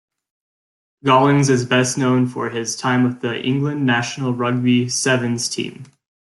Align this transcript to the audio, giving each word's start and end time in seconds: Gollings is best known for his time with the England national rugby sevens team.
Gollings 1.05 1.47
is 1.51 1.63
best 1.67 1.95
known 1.95 2.25
for 2.27 2.49
his 2.49 2.75
time 2.75 3.03
with 3.03 3.21
the 3.21 3.39
England 3.39 3.85
national 3.85 4.33
rugby 4.33 4.89
sevens 4.89 5.47
team. 5.47 5.83